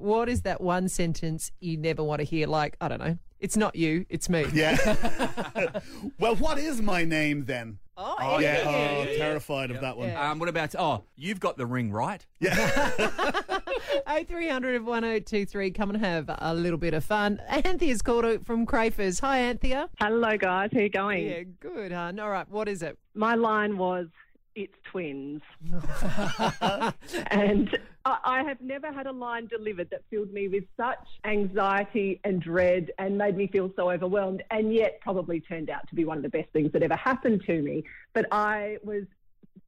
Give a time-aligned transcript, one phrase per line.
[0.00, 2.46] what is that one sentence you never want to hear?
[2.46, 4.46] Like, I don't know, it's not you, it's me.
[4.52, 4.76] Yeah.
[6.18, 7.78] well, what is my name then?
[8.02, 8.62] Oh, yeah.
[8.62, 8.96] yeah.
[8.96, 10.08] Oh, terrified of that one.
[10.08, 10.30] Yeah.
[10.30, 12.24] Um, what about, oh, you've got the ring right.
[12.40, 14.24] Yeah.
[14.26, 15.70] 0300 of 1023.
[15.72, 17.40] Come and have a little bit of fun.
[17.48, 19.20] Anthea's called out from Crafers.
[19.20, 19.88] Hi, Anthea.
[20.00, 20.70] Hello, guys.
[20.72, 21.26] How you going?
[21.26, 22.18] Yeah, good, hon.
[22.18, 22.98] All right, what is it?
[23.14, 24.08] My line was,
[24.54, 25.42] "It's twins,"
[27.30, 32.20] and I, I have never had a line delivered that filled me with such anxiety
[32.24, 36.04] and dread and made me feel so overwhelmed, and yet probably turned out to be
[36.04, 37.84] one of the best things that ever happened to me.
[38.12, 39.04] But I was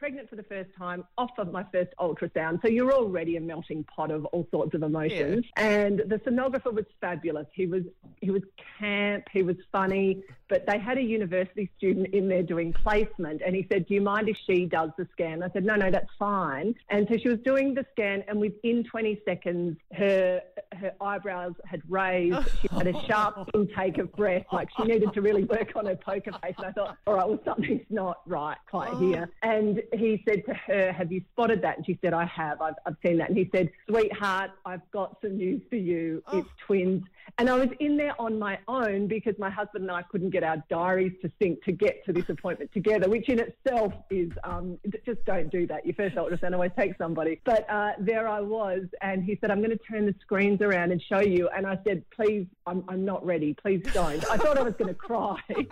[0.00, 2.62] pregnant for the first time, off of my first ultrasound.
[2.62, 5.44] So you're already a melting pot of all sorts of emotions.
[5.56, 7.46] And the sonographer was fabulous.
[7.52, 7.82] He was
[8.20, 8.42] he was
[8.78, 13.54] camp, he was funny, but they had a university student in there doing placement and
[13.54, 15.42] he said, Do you mind if she does the scan?
[15.42, 16.74] I said, No, no, that's fine.
[16.88, 20.40] And so she was doing the scan and within 20 seconds her
[20.74, 22.38] her eyebrows had raised.
[22.60, 25.96] She had a sharp intake of breath, like she needed to really work on her
[25.96, 26.54] poker face.
[26.58, 29.30] And I thought, all right, well, something's not right quite here.
[29.42, 31.78] And he said to her, Have you spotted that?
[31.78, 32.60] And she said, I have.
[32.60, 33.28] I've, I've seen that.
[33.28, 36.22] And he said, Sweetheart, I've got some news for you.
[36.32, 37.04] It's twins.
[37.38, 40.42] And I was in there on my own because my husband and I couldn't get
[40.42, 44.78] our diaries to sync to get to this appointment together, which in itself is um,
[45.06, 45.86] just don't do that.
[45.86, 47.40] Your first ultrasound always takes somebody.
[47.44, 50.92] But uh, there I was, and he said, I'm going to turn the screens around
[50.92, 51.48] and show you.
[51.56, 53.54] And I said, Please, I'm, I'm not ready.
[53.54, 54.24] Please don't.
[54.30, 55.36] I thought I was going to cry.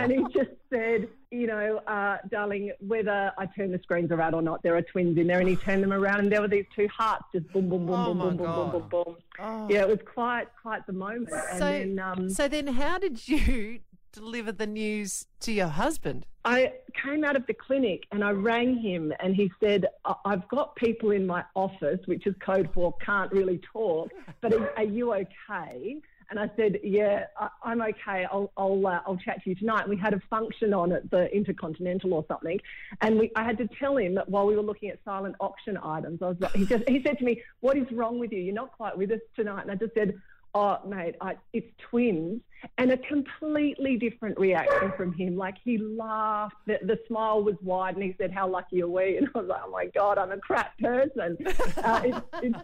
[0.00, 4.42] And he just said, you know, uh, darling, whether I turn the screens around or
[4.42, 5.40] not, there are twins in there.
[5.40, 7.94] And he turned them around, and there were these two hearts just boom, boom, boom,
[7.96, 9.16] Oh, boom, boom, boom, boom, boom, boom.
[9.38, 9.66] Oh.
[9.68, 11.28] Yeah, it was quite, quite the moment.
[11.32, 13.80] And So, then um, so then how did you
[14.12, 16.26] deliver the news to your husband?
[16.44, 16.72] I
[17.04, 20.74] came out of the clinic and I rang him, and he said, "I- "I've got
[20.74, 25.98] people in my office, which is code for can't really talk, but are you okay?"
[26.30, 28.24] And I said, "Yeah, I, I'm okay.
[28.30, 31.10] I'll I'll, uh, I'll chat to you tonight." And we had a function on at
[31.10, 32.60] the Intercontinental or something,
[33.00, 35.76] and we I had to tell him that while we were looking at silent auction
[35.76, 38.38] items, I was like, he just he said to me, "What is wrong with you?
[38.40, 40.20] You're not quite with us tonight." And I just said.
[40.52, 42.40] Oh, mate, I, it's twins.
[42.80, 45.36] And a completely different reaction from him.
[45.36, 49.16] Like he laughed, the, the smile was wide, and he said, How lucky are we?
[49.20, 51.36] And I was like, Oh my God, I'm a crap person.
[51.84, 52.56] Uh, it, it,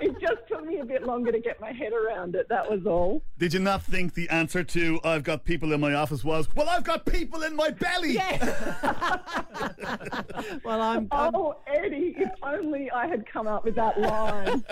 [0.00, 2.48] it just took me a bit longer to get my head around it.
[2.48, 3.22] That was all.
[3.38, 6.68] Did you not think the answer to I've got people in my office was, well,
[6.68, 8.14] I've got people in my belly?
[8.14, 8.42] Yes.
[10.64, 14.64] Well, I'm, I'm Oh, Eddie, if only I had come up with that line.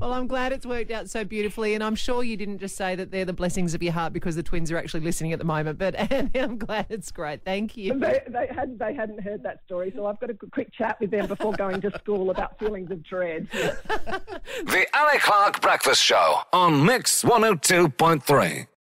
[0.00, 2.94] well, I'm glad it's worked out so beautifully, and I'm sure you didn't just say
[2.94, 5.44] that they're the blessings of your heart because the twins are actually listening at the
[5.44, 5.78] moment.
[5.78, 7.44] But Annie, I'm glad it's great.
[7.44, 7.98] Thank you.
[7.98, 11.10] they, they, had, they hadn't heard that story, so I've got a quick chat with
[11.10, 13.48] them before going to school about feelings of dread.
[14.64, 18.66] The Ali Clarke Breakfast Show on Mix 102.3.